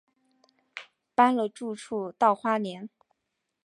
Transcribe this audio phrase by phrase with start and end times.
[1.13, 2.89] 搬了住处到花莲